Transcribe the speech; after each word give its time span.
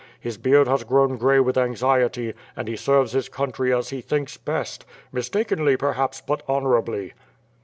His 0.19 0.39
beard 0.39 0.65
has 0.67 0.83
grown 0.83 1.17
gray 1.17 1.39
with 1.39 1.59
anxiety, 1.59 2.33
and 2.55 2.67
he 2.67 2.75
serves 2.75 3.11
his 3.11 3.29
country 3.29 3.71
as 3.71 3.89
he 3.91 4.01
thinks 4.01 4.35
best. 4.35 4.83
Mistakenly, 5.11 5.77
perhaps, 5.77 6.21
but 6.21 6.41
honor 6.47 6.75
ably." 6.79 7.13